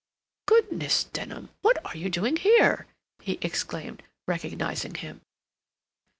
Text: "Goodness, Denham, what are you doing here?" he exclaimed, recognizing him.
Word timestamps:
"Goodness, 0.47 1.03
Denham, 1.03 1.51
what 1.61 1.77
are 1.85 1.95
you 1.95 2.09
doing 2.09 2.37
here?" 2.37 2.87
he 3.21 3.37
exclaimed, 3.43 4.01
recognizing 4.25 4.95
him. 4.95 5.21